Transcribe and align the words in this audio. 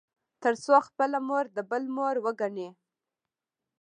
تـر 0.43 0.53
څـو 0.63 0.75
خـپله 0.87 1.19
مـور 1.27 1.45
د 1.55 1.57
بل 1.69 1.83
مور 1.95 2.15
وګـني. 2.25 2.69